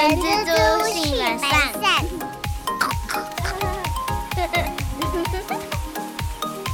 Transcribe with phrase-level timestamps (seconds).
[0.00, 1.50] 人蜘蛛性本善。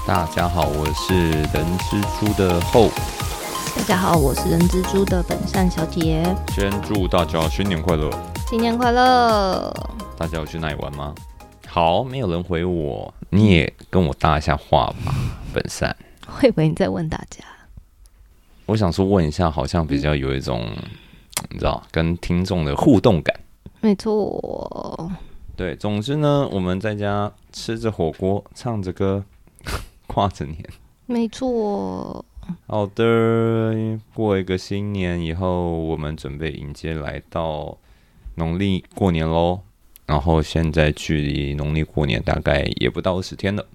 [0.07, 2.89] 大家好，我是人蜘蛛的后，
[3.77, 6.23] 大家好，我是人蜘蛛的本善小姐，
[6.55, 8.09] 先祝大家新年快乐！
[8.49, 9.75] 新年快乐！
[10.17, 11.13] 大家有去哪里玩吗？
[11.67, 15.13] 好，没有人回我，你也跟我搭一下话吧，
[15.53, 15.97] 本善。
[16.41, 17.43] 我以为你在问大家，
[18.67, 20.65] 我想说问一下，好像比较有一种，
[21.51, 23.39] 你知道，跟听众的互动感。
[23.81, 25.11] 没错，
[25.57, 29.25] 对，总之呢，我们在家吃着火锅，唱着歌，
[30.07, 30.59] 跨着年。
[31.07, 32.25] 没错。
[32.67, 37.77] 好的，过一个新年以后，我们准备迎接来到
[38.37, 39.61] 农历过年喽。
[40.07, 43.67] 然后现在距离农历过年大概也不到二十天了，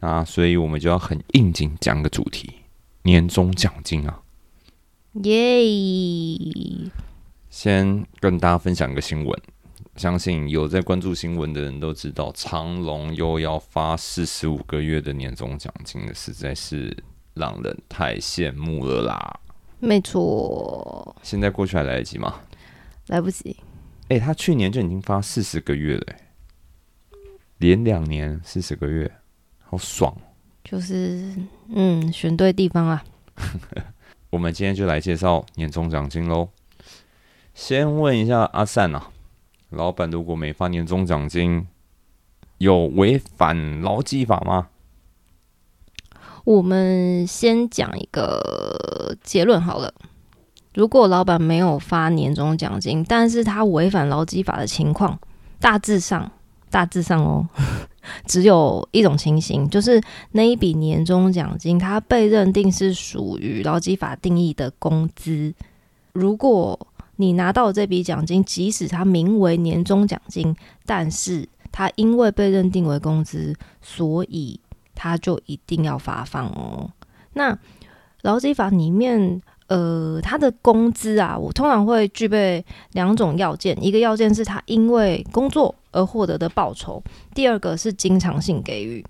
[0.00, 2.50] 那所以我们就要很应景讲个主题：
[3.02, 4.20] 年终奖金啊！
[5.14, 6.90] 耶！
[7.48, 9.42] 先跟大家分享一个新闻，
[9.96, 16.96] 相信有在关注新闻的人都知道，长隆又要发四十五个月的年终奖金了，实在是
[17.34, 19.40] 让人太羡慕了啦！
[19.80, 22.42] 没错，现在过去还来得及吗？
[23.08, 23.56] 来不及。
[24.08, 26.06] 哎，他去年就已经发四十个月了，
[27.58, 29.10] 连两年四十个月，
[29.58, 30.16] 好爽！
[30.62, 31.34] 就是
[31.74, 33.02] 嗯，选对地方了。
[34.30, 36.48] 我们今天就来介绍年终奖金喽。
[37.52, 39.08] 先问一下阿善啊，
[39.70, 41.66] 老板如果没发年终奖金，
[42.58, 44.68] 有违反劳基法吗？
[46.44, 49.92] 我们先讲一个结论好了。
[50.74, 55.18] 如果老板没有发年终奖金，但是他违反劳基法的情况，
[55.58, 56.30] 大致上，
[56.70, 57.48] 大致上哦，
[58.26, 60.00] 只有一种情形，就是
[60.32, 65.54] 那一笔年终奖金，它被认定是属于劳基法定义的工资。
[66.12, 66.78] 如果
[67.16, 70.54] 你拿到这笔奖金，即使它名为年终奖金，
[70.86, 74.58] 但是它因为被认定为工资，所以
[74.94, 76.90] 它就一定要发放哦。
[77.32, 77.58] 那
[78.22, 79.42] 劳基法里面。
[79.70, 82.64] 呃，他的工资啊，我通常会具备
[82.94, 87.00] 两种要件，一个要件是他因为工作而获得的报酬，
[87.36, 89.04] 第二个是经常性给予。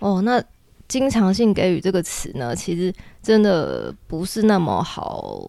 [0.00, 0.44] 哦，那
[0.86, 5.48] 经常性给予这个词呢，其实真的不是那么好，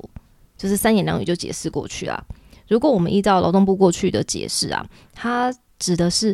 [0.58, 2.24] 就是三言两语就解释过去啊。
[2.70, 6.34] 如果我们依照劳动部过去的解释啊，它指的是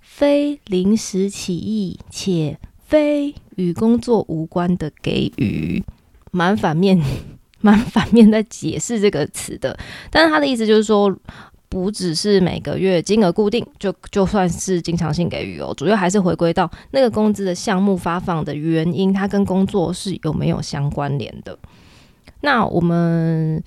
[0.00, 5.84] 非临时起意且非与工作无关的给予。
[6.30, 7.00] 蛮反面，
[7.60, 9.76] 蛮反面在解释这个词的，
[10.10, 11.14] 但是他的意思就是说，
[11.68, 21.58] 不只是每个月金额固定，就就算是经常性给予哦，主要还是回归到那个工资的项目发放的原因，它跟工作是有没有相关联的。
[22.40, 23.62] 那我们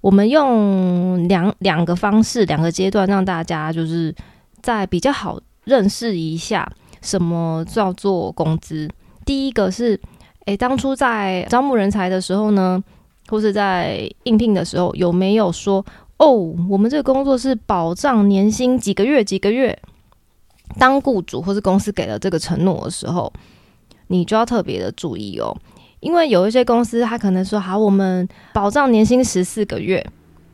[0.00, 4.14] 我们用两两个方式，两个阶段，让大家就是
[4.60, 6.70] 在比较好认识一下
[7.00, 8.90] 什么叫做工资。
[9.24, 10.00] 第一个是。
[10.46, 12.82] 诶，当初在招募人才的时候呢，
[13.28, 15.84] 或是在应聘的时候，有没有说
[16.16, 16.30] 哦，
[16.68, 19.78] 我们这个工作是保障年薪几个月几个月？
[20.78, 23.32] 当雇主或是公司给了这个承诺的时候，
[24.06, 25.54] 你就要特别的注意哦，
[26.00, 30.04] 因为有一些公司他可能说好，我们保障年薪十四个月，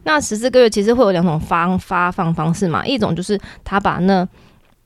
[0.02, 4.26] 那十四个月其实会有两种发发放方式嘛，一种就是他把那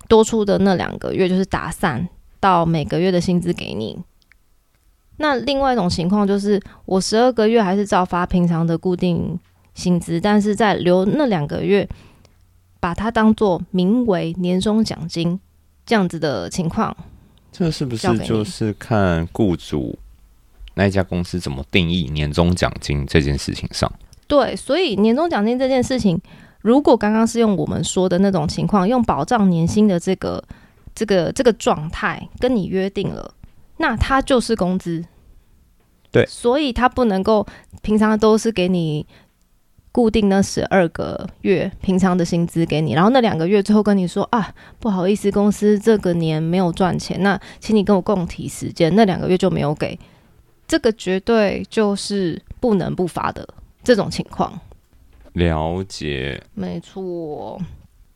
[0.06, 2.06] 多出的那两个月就是打散
[2.38, 3.98] 到每个月的薪资给你。
[5.22, 9.38] 那另外一种情况就是，我十二个月还是照发平常的固定
[9.72, 11.88] 薪资，但是在留那两个月，
[12.81, 15.38] 把它当做名为年终奖金
[15.87, 16.94] 这样子的情况。
[17.53, 19.97] 这是不是就是看雇主
[20.75, 23.91] 那一家公司怎么定义年终奖金这件事情上？
[24.27, 26.21] 对，所以年终奖金这件事情，
[26.62, 30.43] 如果刚刚是用我们说的那种情况，用保障年薪的这个
[30.97, 33.33] 这个这个状态跟你约定了。
[33.78, 35.04] 那它就是工资，
[36.12, 37.44] 对，所以他不能够
[37.80, 39.04] 平常都是给你
[39.91, 49.98] 固定那十二个月平常的薪资给你，然后那两个月最后跟你说啊，不好意思，公司这个年没有赚钱，那请你跟我共提时间，那两个月就没有给，
[50.68, 53.48] 这个绝对就是不能不发的
[53.82, 54.60] 这种情况。
[55.32, 57.58] 了解，没错。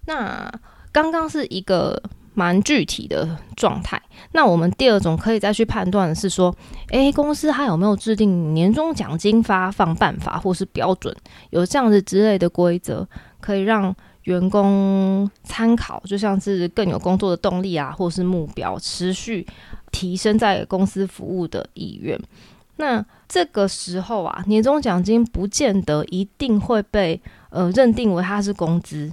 [0.06, 0.52] 那
[0.92, 2.02] 刚刚是一个。
[2.36, 4.00] 蛮具体的状态。
[4.32, 6.54] 那我们第二种可以再去判断的是说，
[6.90, 11.14] 诶，公司它有没有制定年终奖金发放办法或是标准，
[11.50, 13.08] 有这样子之类的规则，
[13.40, 13.94] 可以让
[14.24, 19.46] 员工参考，就像是更有工作的动力啊，或是目标，持续
[19.90, 22.20] 提升在公司服务的意愿。
[22.78, 27.18] 那这个时候啊，年终奖金不见得一定会被
[27.48, 29.10] 呃认定为它是工资，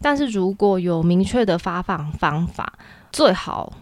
[0.00, 2.72] 但是如果有明确的发放方法，
[3.12, 3.72] 最好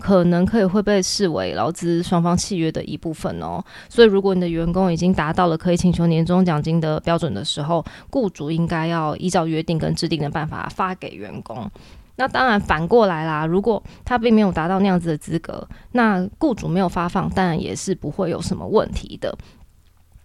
[0.00, 3.64] 可能可以会被视为劳资双方契约的一部分哦。
[3.88, 11.70] 所以，如果你的员工已经达到了可以请求年终奖金的标准的时候，雇主应该要依照约定跟制定的办法发给员工。
[12.16, 19.36] 那当然，反过来啦，如果他并没有达到那样子的资格，那雇主没有发放，当然也是不会有什么问题的。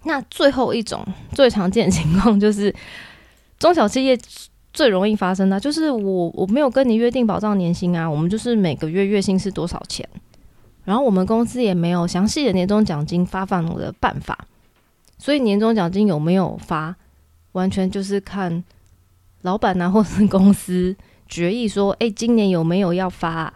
[0.04, 2.74] 那最后一种最常见的情况就是，
[3.60, 4.18] 中小企业
[4.74, 10.08] 最容易发生的，就是我我没有跟你约定保障年薪啊，我们就是每个月月薪是多少钱，
[10.84, 14.48] 然后我们公司也没有详细的年终奖金发放的办法，
[15.18, 16.96] 所以年终奖金有没有发，
[17.52, 18.64] 完全就是看
[19.42, 20.96] 老板呐或是公司。
[21.28, 23.54] 决议说：“哎，今年有没有要发？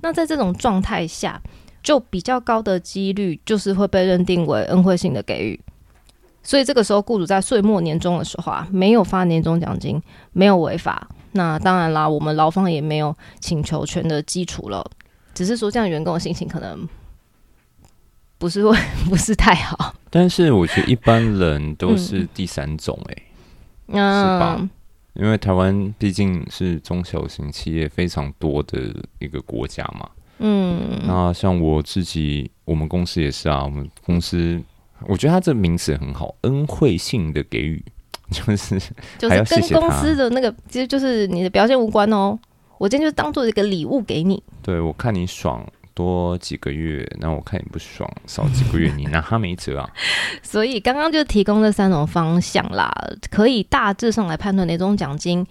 [0.00, 1.40] 那在这种状态下，
[1.80, 5.60] 就比较高的几率就是会被认定为恩惠性的给予。
[6.42, 10.02] 所以这个时候，雇主在岁末年终的时候啊，没有发年终奖金，
[10.32, 11.08] 没有违法。
[11.32, 14.84] 那当然啦，我们劳方也没有请求权的基础了。
[15.34, 16.86] 只是说，这样员工的心情可能
[18.38, 18.76] 不是会
[19.08, 19.94] 不是太好。
[20.10, 23.22] 但是我觉得一般人都是第三种，哎，
[23.88, 23.94] 是
[24.38, 24.68] 吧？”
[25.14, 28.78] 因为台湾毕竟是中小型企业非常多的
[29.18, 34.58] 一个国家嘛，嗯，那像我自己，我们公司也是啊，我们公司，
[35.06, 37.82] 我觉得他这名词很好，恩惠性的给予，
[38.30, 38.78] 就是
[39.18, 42.38] 就是跟公司的那个，其实就是你的表现无关哦，
[42.78, 45.66] 我今天就当做一个礼物给你，对我看你爽。
[45.94, 49.86] 多几个月，那我看你不爽，少几个月，你拿他没辙啊。
[50.42, 52.90] 所以刚刚就提供这三种方向啦，
[53.30, 55.46] 可以大致上来判断哪种奖金，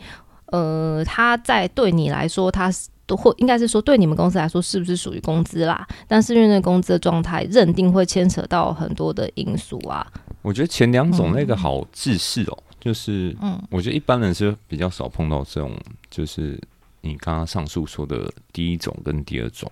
[0.48, 5.88] 呃，它在对你来说，它都或应该是说对你们公司来说，是不是属于工资啦？
[6.08, 10.06] 但是因为那工资的状态认定会牵扯到很多的因素啊。
[10.42, 15.72] 我觉得前两种那个好自视哦，就是嗯，我觉得一般人是比较少碰到这种，
[16.10, 16.60] 就是
[17.02, 19.72] 你刚刚上述说的第一种跟第二种。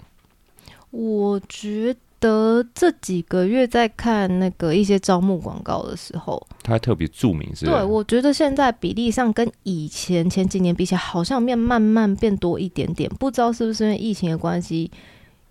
[0.91, 7.65] 我觉得这几个月在看那个一些招募广告的时候，他特别著名是。
[7.65, 13.09] 对，我觉得现在比例上跟以前前几年比起来，好像变慢慢变多一点点。
[13.19, 14.91] 不知道是不是因为疫情的关系，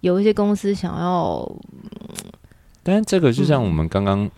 [0.00, 1.50] 有一些公司想要。
[2.82, 4.30] 但是这个就像我们刚刚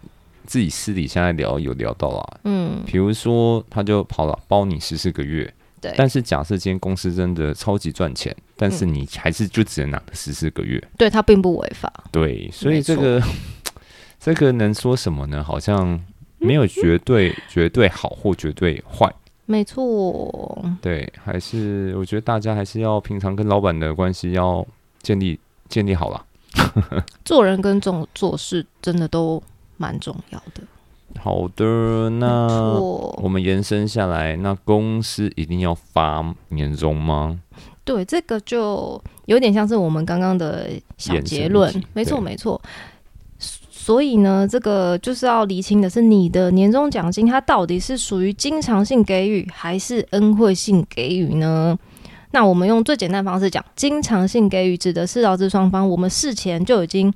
[0.47, 5.53] 自己私底下聊有聊到啊，嗯，比如说他就跑了包你十四个月。
[5.81, 11.91] 对但是假设今天公司真的超级赚钱，但是你还是就只能拿十四个月，对他并不违法。
[12.13, 13.19] 对，所以这个
[14.21, 15.43] 这个能说什么呢？
[15.43, 15.99] 好像
[16.37, 19.11] 没有绝对 绝对好或绝对坏。
[19.47, 20.63] 没错。
[20.83, 24.67] 对，还是我觉得大家还是要平常跟老板的关系要
[25.01, 25.41] 建立
[25.71, 26.27] 建立好了。
[27.25, 29.43] 做人跟做做事真的都
[29.79, 30.63] 蛮重要的。
[31.19, 32.47] 好的，那
[33.17, 37.41] 我们延伸下来，那公司一定要发年终吗？
[37.91, 42.61] 对，这个就有点像是我们刚刚的小结论，没错没错。
[43.69, 51.77] 所以呢，这个就是要厘清的是，你的年终奖金它到底是属于经常性给予还是恩惠性给予呢？
[52.31, 57.13] 那我们用最简单方式讲，经常性给予指的是劳资双方我们事前就已经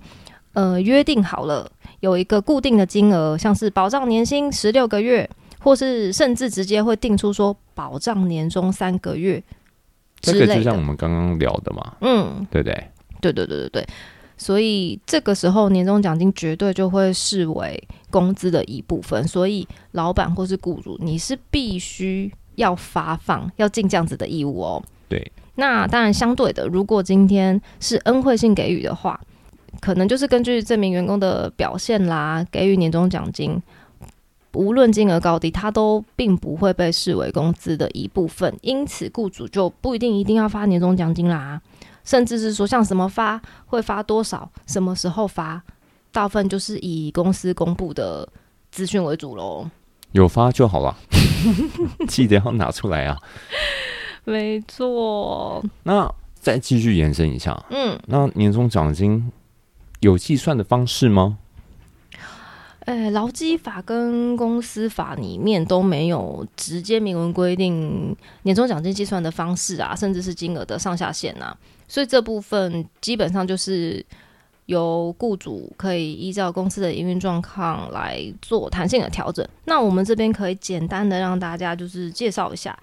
[0.54, 1.70] 呃约定好了。
[2.00, 9.40] 有一个固定的金额，像是保障年薪十六个月，或是甚至直接会定出说保障年终三个月，
[10.32, 12.90] 这个就像我们刚刚聊的嘛，嗯，对不对？
[13.20, 13.86] 对对对对对，
[14.36, 24.82] 所以这个时候年终奖金绝对就会视为工资的一部分，所以老板或是雇主你是必须要发放、要尽这样子的义务哦。
[25.08, 29.20] 对，那当然相对的，如果今天是恩惠性给予的话。
[29.80, 33.60] 可能就是根据这名员工的表现啦，给予年终奖金，
[34.54, 41.60] 无论金额高低，它都并不会被视为工资的一部分，因此雇主就不一定一定要发年终奖金啦，
[42.04, 45.62] 甚至是说像什么发会发多少，什么时候发，
[46.12, 48.28] 大部分就是以公司公布的
[48.70, 49.68] 资讯为主喽。
[50.12, 50.96] 有发就好了，
[52.08, 53.18] 记得要拿出来啊。
[54.24, 55.64] 没错。
[55.82, 59.30] 那再继续延伸一下，嗯，那年终奖金。
[60.00, 61.38] 有计算的方式吗？
[62.86, 71.56] 呃，劳基法跟公司法里面都没有直接明文规定年终奖金计算的方式啊，甚至是金额的上下限啊，
[71.88, 74.04] 所以这部分基本上就是
[74.66, 79.46] 由雇主可以依照公司的营运状况来做弹性的调整。
[79.64, 82.78] 那我们这边可以简单的让大家就是介绍一下。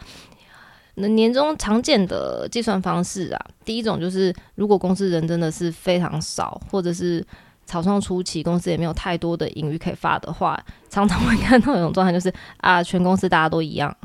[0.95, 7.25] 那年终常见的计算方式啊，第一种就是如果公司人真的是非常少，或者是
[7.71, 13.95] 草创初期，公司也没有太多的盈余可以发的话，常常会看到一种状态，就是啊，全公司大家都一样，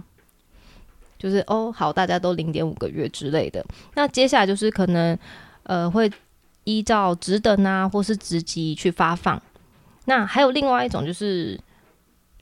[1.19, 3.67] 就是哦，好，大家都零点五个月之类的。
[3.95, 5.19] 那接下来就是可能
[5.65, 6.09] 呃会
[6.63, 9.43] 依照职等啊，或是职级去发放。
[10.05, 11.61] 那还有另外一种就是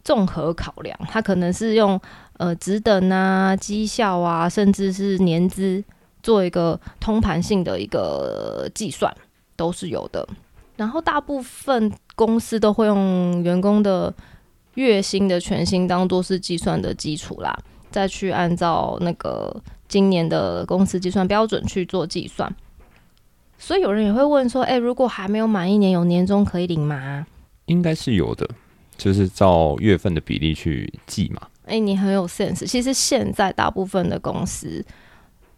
[0.04, 1.98] 综合考量，它可能是用
[2.36, 5.82] 呃职等啊、绩效啊，甚至是年资
[6.22, 9.10] 做一个通盘性的一个计算，
[9.56, 10.28] 都是有的。
[10.76, 14.12] 然后大部分公司都会用员工的
[14.74, 17.56] 月薪的全薪当做是计算的基础啦，
[17.90, 19.54] 再去按照那个
[19.86, 22.52] 今年的公司计算标准去做计算。
[23.56, 27.24] 所以有人也会问说：“哎，如果还没有满一年，有年终可以领吗？”
[27.66, 28.48] 应该是有的，
[28.96, 31.42] 就是照月份的比例去计嘛。
[31.66, 32.66] 哎，你很有 sense。
[32.66, 34.84] 其实现在大部分的公司。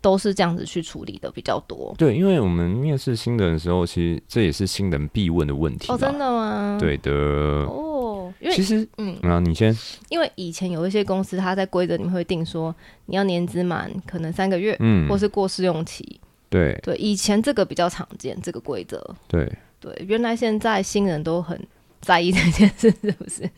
[0.06, 1.92] 都是这样子去处理的比较多。
[1.98, 5.90] 对，因为我们面试新人的时候，其实这也是新人必问的问题。
[5.90, 6.78] 哦，真的吗？
[6.80, 7.10] 对的。
[7.10, 9.76] 哦，因为其实，嗯啊，你先。
[10.08, 12.72] 因为以前有一些公司，它在规则里面会定说，
[13.06, 16.20] 你要年资满可能三个月，嗯，或是过试用期。
[16.48, 19.04] 对对，以前这个比较常见，这个规则。
[19.26, 21.60] 对对，原来现在新人都很
[22.00, 23.50] 在意这件事，是不是？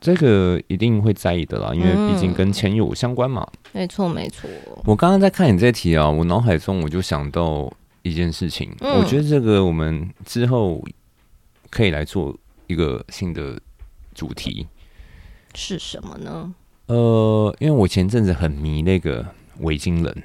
[0.00, 3.46] 这个一定会在意的啦，因为毕竟跟钱有相关嘛。
[3.72, 4.48] 没错，没错。
[4.84, 10.82] 我刚刚在看你这题啊，我脑海中我就想到一件事情，我觉得这个我们之后
[11.68, 12.36] 可以来做
[12.68, 13.60] 一个新的
[14.14, 14.66] 主题，
[15.54, 16.54] 是什么呢？
[16.86, 19.26] 呃，因为我前阵子很迷那个
[19.58, 20.22] 维京人，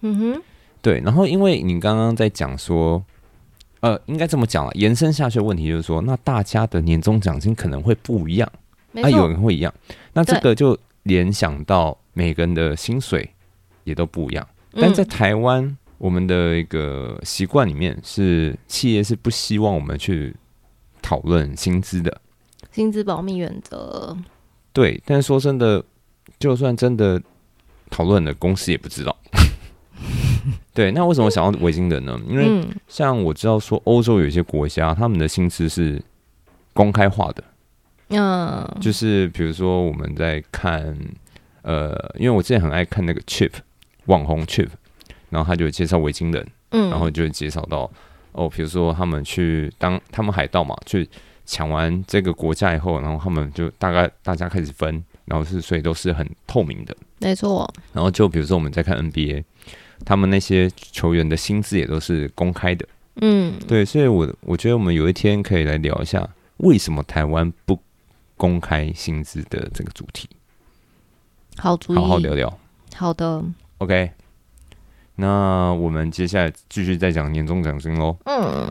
[0.00, 0.42] 嗯哼，
[0.80, 1.00] 对。
[1.00, 3.04] 然后因为你刚刚在讲说，
[3.80, 8.50] 呃，应该这么讲了，延伸下去的问题就是说，那大家的年终奖金可能会不一样。
[8.94, 9.72] 啊，有人会一样，
[10.12, 13.28] 那这个就联想到每个人的薪水
[13.84, 14.46] 也都不一样。
[14.72, 20.34] 但在台湾，我们的一个习惯里面是企业是不希望我们去
[21.02, 22.20] 讨论薪资的，
[22.70, 24.16] 薪资保密原则。
[24.72, 25.84] 对，但是说真的，
[26.38, 27.20] 就算真的
[27.90, 29.16] 讨论了，公司也不知道。
[30.72, 32.18] 对，那为什么想要维京人呢？
[32.28, 36.00] 因为像我知道说，欧洲有一些国家，他们的薪资是
[36.72, 37.42] 公开化的。
[38.10, 40.96] 嗯，就是比如说我们在看，
[41.62, 43.52] 呃，因为我之前很爱看那个 Chip
[44.06, 44.68] 网红 Chip，
[45.28, 47.88] 然后他就介绍维京人，嗯，然后就介绍到
[48.32, 51.08] 哦，比如说他们去当他们海盗嘛，去
[51.46, 57.72] 抢完这个国家以后，然后他们就大概大家开始分，然后是所以都是很透明的，没错。
[57.92, 59.44] 然后就比如说我们在看 NBA，
[60.04, 62.84] 他们那些球员的薪资也都是公开的，
[63.20, 67.78] 嗯，对，所以我我觉得我们有一天可以来聊一下，为什么台湾不。
[68.40, 70.26] 公开薪资的这个主题，
[71.58, 72.58] 好主意，好好聊聊。
[72.96, 73.44] 好的
[73.76, 74.10] ，OK。
[75.16, 78.16] 那我们接下来继续再讲年终奖金喽。
[78.24, 78.66] 嗯，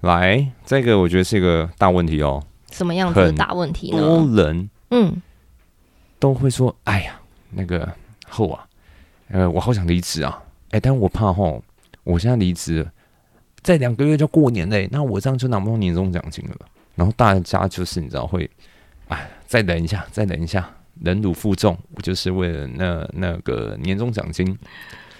[0.00, 2.42] 来，这个我觉得是一个大问题哦。
[2.72, 4.00] 什么样子的大问题呢？
[4.00, 5.22] 多人嗯
[6.18, 7.20] 都会说：“哎呀，
[7.50, 7.88] 那个
[8.28, 8.66] 后啊，
[9.28, 10.42] 呃，我好想离职啊！
[10.70, 11.62] 哎，但我怕吼，
[12.02, 12.84] 我现在离职，
[13.62, 16.56] 在两个月就过年嘞，那我这样就拿不到年终奖金了。
[16.96, 18.50] 然后大家就是你知道会。”
[19.08, 20.68] 哎，再等一下，再等一下，
[21.02, 24.58] 忍辱负重，就是为了那那个年终奖金。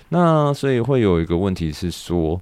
[0.09, 2.41] 那所以会有一个问题是说，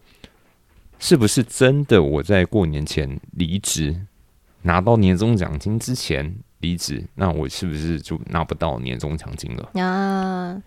[0.99, 3.95] 是不是真的我在过年前离职，
[4.63, 9.83] 拿到年终奖金之前离职，那我是不是就拿不到年终奖金了？
[9.83, 10.63] 啊，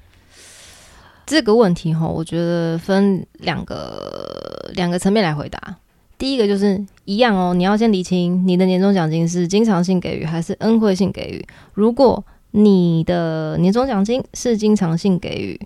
[1.26, 5.76] 这个问题哈，我觉得分两个两个层面来回答。
[6.18, 11.46] 第一个就是一样哦，你要先理清你的年终奖金是经常性给予还是恩惠性给予。
[11.74, 15.60] 如果你的年终奖金是经常性给予，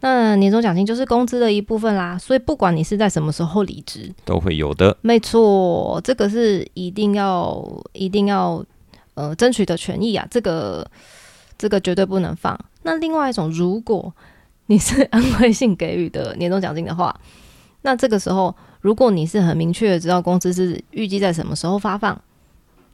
[0.00, 2.16] 那年终奖金就是工资的一部分啦。
[2.16, 4.96] 所以不管你是在什么时候离职，都会有的。
[5.02, 8.64] 没错，这个是一定要一定要
[9.12, 10.90] 呃争取的权益啊，这个
[11.58, 12.58] 这个绝对不能放。
[12.82, 14.14] 那另外一种，如果
[14.66, 17.14] 你是 恩惠性给予的年终奖金的话，
[17.82, 18.54] 那这个时候。
[18.82, 22.20] 如果你是很明确的知道公司是预计在什么时候发放，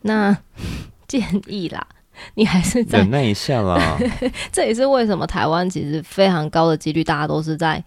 [0.03, 0.37] 那
[1.09, 1.85] 建议啦，
[2.35, 3.99] 你还是忍耐一下啦。
[4.53, 7.83] 这也是为什么台湾其实非常高的几率，大家都是在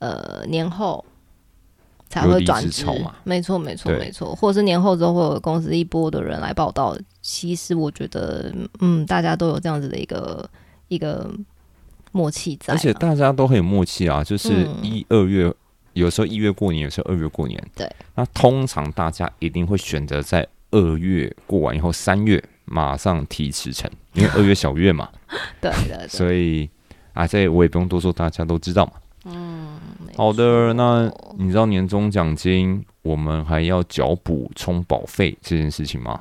[0.00, 1.02] 呃年后
[2.08, 2.84] 才会转职。
[3.22, 6.96] 没错，没错，没错，或者是年后之后会有公司一波的人来报道。
[7.22, 10.50] 其实我觉得，嗯，大家都有这样子的一个
[10.88, 11.30] 一个
[12.10, 15.54] 默契在，而且大家都很有默契啊，就是一二月。
[15.94, 17.60] 有时候一月过年，有时候二月过年。
[17.74, 25.08] 对，那通常大家一定会选择在二月过完以后，三月马上提辞呈，因为二月小月嘛。
[25.60, 26.06] 对的。
[26.08, 26.68] 所以
[27.12, 28.92] 啊，这我也不用多说，大家都知道嘛。
[29.26, 29.78] 嗯，
[30.16, 36.20] 好的，那你知道年终奖金我们还要缴补充保费这件事情吗？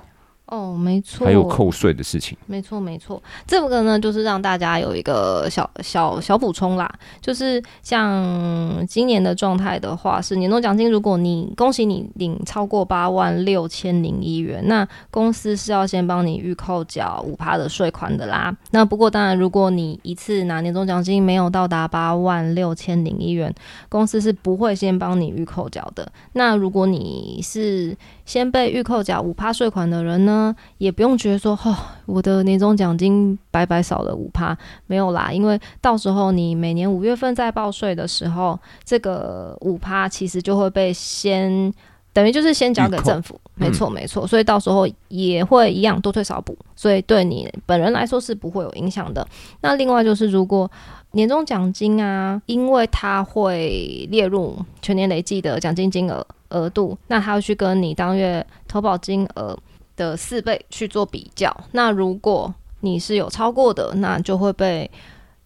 [0.54, 2.38] 哦，没错，还有扣税的事情。
[2.46, 6.88] 没错，没错，这个呢，就是让大家有一个小小小补充啦。
[7.20, 18.56] 就是像今年的状态的话，是年终奖金，如果你恭喜你领超过八万六千零一元，那公司是要先帮你预扣缴五趴的税款的啦。
[18.70, 23.52] 那不过当然，如果你一次拿年终奖金没有到达八万六千零一元，
[23.90, 26.08] 公司是不会先帮你预扣缴的。
[26.34, 30.42] 那如果你是先被预扣缴五趴税款的人呢，
[30.78, 34.58] 也不用觉得说，哦，我的年终奖金白白少了五趴，
[34.88, 41.72] 没有啦，因为到时候你每年五月份在报税的时候，这个五趴其实就会被先。
[42.16, 49.28] 等于就是先交给政府，没错没错，所以到时候也会一样多退少补，所以对你本人来说是不会有影响的。
[49.62, 50.70] 那另外就是如果
[51.14, 59.58] 年终奖金啊，因为它会列入全年累计的奖金金额额度，那它要去跟你当月投保金额
[59.96, 61.56] 的四倍去做比较。
[61.72, 64.90] 那如果你是有超过的，那就会被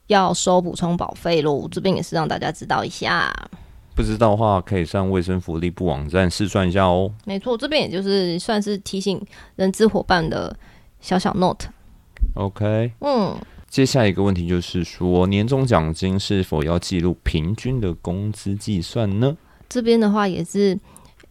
[0.08, 1.68] 要收补充保费喽。
[1.70, 3.34] 这边也是让大家知道一下。
[3.96, 7.12] 不知道的话，可以上卫生福利部网站试算一下哦。
[7.26, 9.20] 没错，这边也就是算是提醒
[9.56, 10.56] 人资伙伴的
[11.02, 11.68] 小小 note。
[12.36, 13.36] OK，嗯，
[13.68, 19.36] 接下来一个问题就是说，年终奖金是否要记录平均的工资计算呢？
[19.68, 20.78] 这边的话也是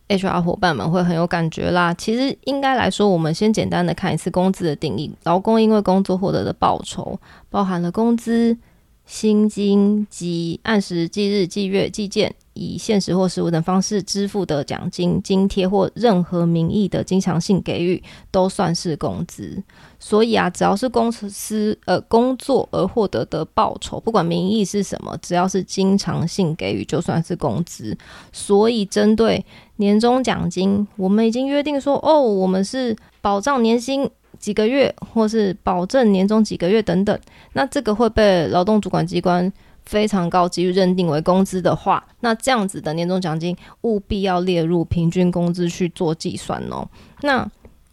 [0.08, 1.92] HR 伙伴们会很有感觉啦。
[1.94, 5.12] 其实应该来说，我们先简单的看一次工资的定义。
[5.24, 7.18] 劳工因为工作获得的报酬，
[7.50, 8.56] 包含了工资、
[9.04, 19.62] 薪金及按时、计日、计月、计件，以现实或实物等方式支付的奖金、津贴或任何名义的经常性给予，都算是工资。
[20.00, 27.96] 所以啊，只要是公司呃工作而获得的报酬，不管名义是什么，只要是经常性给予，就算是工资。
[28.32, 29.44] 所以针对
[29.76, 34.08] 年终奖金，我们已经约定说，哦，我们是保障年薪
[34.38, 37.18] 几个月，或是保证年终几个月等等。
[37.54, 39.50] 那这个会被劳动主管机关
[39.86, 46.86] 非常高几率认定为工资的话，那这样子的年终奖金务必要列入平均工资去做计算哦。
[47.22, 47.48] 那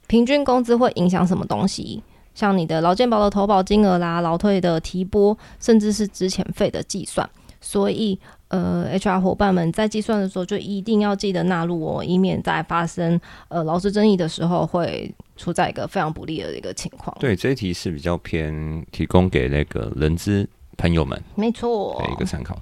[0.07, 2.03] 平均工资会影响什么东西？
[2.35, 7.29] 像你的劳健保的投保金额啦、劳退的提拨，甚至是资遣费的计算。
[7.61, 20.47] 所以，呃，HR 伙伴们在计算的时候就一定要记得纳入哦，以免在发生呃劳资争议的时候会处在一个非常不利的一个情况。，对，这一题是比较偏提供给那个人资
[20.83, 22.59] 朋友们没错的一个参考。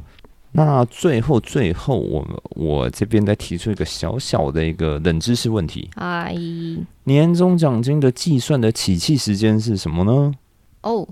[0.52, 6.36] 那最后最后，我我这边再提出一个小小的一个冷知识问题：哎，
[7.06, 10.32] 年终奖金的计算的起讫时间是什么呢？
[10.82, 11.08] 哦，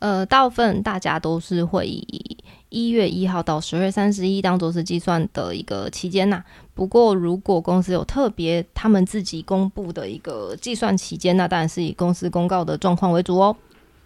[0.00, 2.36] 呃，大部分大家都是会以
[2.70, 6.42] 一月一号到十月三十一当做是计算的一个期间呐。
[6.74, 13.54] 不过，如果公司有特别他们自己公布的一个计算期间，那当然是以公司公告的状况为主哦。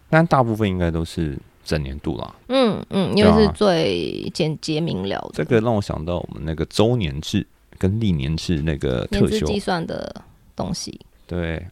[0.07, 2.33] 但大部分应该都是整年度啦。
[2.47, 5.43] 嗯嗯，因为是最简洁明了的。
[5.43, 7.45] 这个让我想到我们那个周年制
[7.77, 9.27] 跟历年制那个特休。
[9.27, 10.23] 年资计算的
[10.55, 10.97] 东西。
[11.27, 11.65] 对，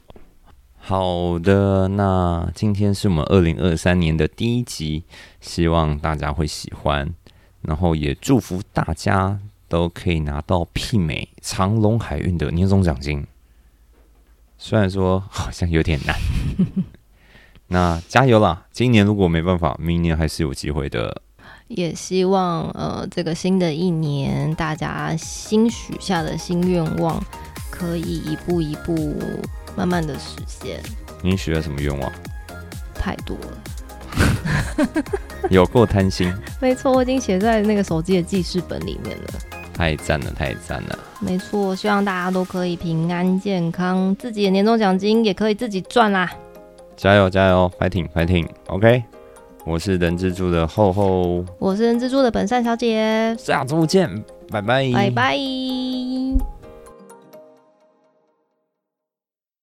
[0.77, 5.03] 好的，那今天是我们二零二三年的第一集，
[5.39, 7.13] 希望大家会喜欢，
[7.62, 13.25] 然后也祝福大家都可以拿到媲美长隆海运的年终奖金。
[14.58, 16.17] 虽然说好像有点难，
[17.74, 18.64] 那加油啦！
[18.72, 21.24] 今年如果没办法，明年还是有机会的。
[21.70, 27.20] 也希望呃，这个新的一年，大家新许下的新愿望，
[27.72, 29.20] 可以一步一步
[29.76, 30.84] 慢慢的实现。
[31.24, 32.12] 你许了什么愿望？
[32.94, 35.04] 太多了，
[35.50, 36.32] 有够贪心，
[36.62, 39.34] 没错，我已经写在那个手机的记事本里面了。
[39.74, 41.00] 太赞了，太赞了！
[41.20, 46.32] 没错，希望大家都可以平安健康，自己的年终奖金也可以自己赚啦。
[46.95, 49.03] 加油，加油，fighting，fighting！OK，、
[49.65, 54.10] 我是人蜘蛛的厚厚，我是人蜘蛛的本善小姐，下周见，
[54.49, 56.53] 拜拜，拜拜。